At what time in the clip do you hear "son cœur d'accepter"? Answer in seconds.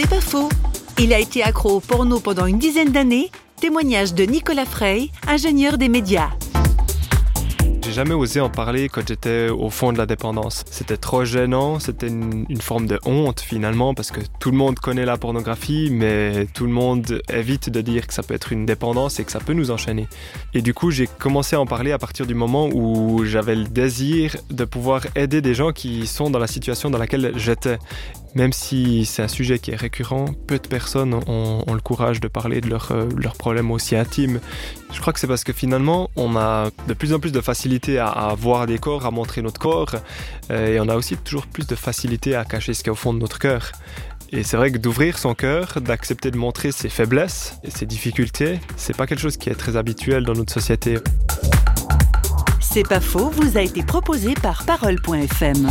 45.16-46.30